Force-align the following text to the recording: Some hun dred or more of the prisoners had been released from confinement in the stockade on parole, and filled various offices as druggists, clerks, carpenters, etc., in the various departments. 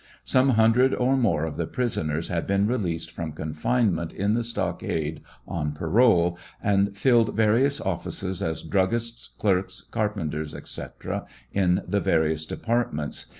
Some 0.23 0.49
hun 0.57 0.71
dred 0.71 0.95
or 0.95 1.15
more 1.15 1.43
of 1.45 1.57
the 1.57 1.67
prisoners 1.67 2.29
had 2.29 2.47
been 2.47 2.65
released 2.65 3.11
from 3.11 3.33
confinement 3.33 4.13
in 4.13 4.33
the 4.33 4.43
stockade 4.43 5.21
on 5.47 5.73
parole, 5.73 6.39
and 6.59 6.97
filled 6.97 7.35
various 7.35 7.79
offices 7.79 8.41
as 8.41 8.63
druggists, 8.63 9.27
clerks, 9.37 9.81
carpenters, 9.81 10.55
etc., 10.55 11.27
in 11.53 11.83
the 11.87 11.99
various 12.01 12.47
departments. 12.47 13.27